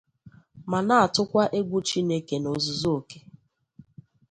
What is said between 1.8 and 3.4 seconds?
Chineke n'ozuzuokè